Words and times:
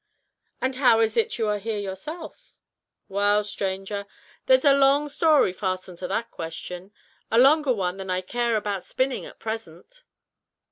"And 0.63 0.77
how 0.77 0.99
is 0.99 1.15
it 1.15 1.37
you 1.37 1.47
are 1.47 1.59
here 1.59 1.77
yourself?" 1.77 2.55
"Wal, 3.07 3.43
stranger, 3.43 4.07
there's 4.47 4.65
a 4.65 4.73
long 4.73 5.09
story 5.09 5.53
fastened 5.53 5.99
to 5.99 6.07
that 6.07 6.31
question 6.31 6.91
a 7.29 7.37
longer 7.37 7.71
one 7.71 7.97
than 7.97 8.09
I 8.09 8.21
care 8.21 8.55
about 8.55 8.83
spinning 8.83 9.25
at 9.27 9.37
present." 9.37 10.01